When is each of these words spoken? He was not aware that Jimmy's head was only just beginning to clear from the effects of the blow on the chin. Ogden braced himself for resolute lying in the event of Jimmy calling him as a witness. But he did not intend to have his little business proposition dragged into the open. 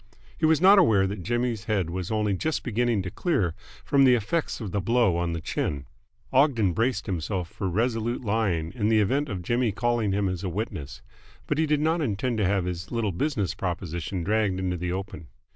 He 0.35 0.47
was 0.47 0.59
not 0.59 0.79
aware 0.79 1.05
that 1.05 1.21
Jimmy's 1.21 1.65
head 1.65 1.91
was 1.91 2.09
only 2.09 2.33
just 2.33 2.63
beginning 2.63 3.03
to 3.03 3.11
clear 3.11 3.53
from 3.85 4.03
the 4.03 4.15
effects 4.15 4.59
of 4.59 4.71
the 4.71 4.81
blow 4.81 5.15
on 5.15 5.33
the 5.33 5.39
chin. 5.41 5.85
Ogden 6.33 6.73
braced 6.73 7.05
himself 7.05 7.47
for 7.51 7.69
resolute 7.69 8.23
lying 8.23 8.71
in 8.73 8.89
the 8.89 8.99
event 8.99 9.29
of 9.29 9.43
Jimmy 9.43 9.71
calling 9.71 10.11
him 10.11 10.27
as 10.27 10.43
a 10.43 10.49
witness. 10.49 11.03
But 11.45 11.59
he 11.59 11.67
did 11.67 11.81
not 11.81 12.01
intend 12.01 12.39
to 12.39 12.47
have 12.47 12.65
his 12.65 12.89
little 12.91 13.11
business 13.11 13.53
proposition 13.53 14.23
dragged 14.23 14.59
into 14.59 14.75
the 14.77 14.91
open. 14.91 15.27